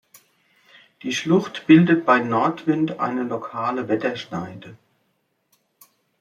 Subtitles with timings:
[1.03, 4.75] Die Schlucht bildet bei Nordwind eine lokale Wetterscheide.